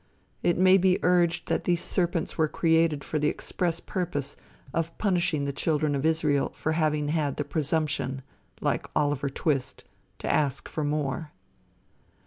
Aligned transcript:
It 0.41 0.57
may 0.57 0.77
be 0.77 0.97
urged 1.03 1.47
that 1.47 1.65
these 1.65 1.79
serpents 1.79 2.35
were 2.35 2.47
created 2.47 3.03
for 3.03 3.19
the 3.19 3.27
express 3.27 3.79
purpose 3.79 4.35
of 4.73 4.97
punishing 4.97 5.45
the 5.45 5.53
children 5.53 5.93
of 5.93 6.07
Israel 6.07 6.49
for 6.55 6.71
having 6.71 7.09
had 7.09 7.35
the 7.37 7.43
presumption, 7.43 8.23
like 8.61 8.87
Oliver 8.95 9.29
Twist, 9.29 9.83
to 10.17 10.27
ask 10.27 10.67
for 10.67 10.83
more. 10.83 11.33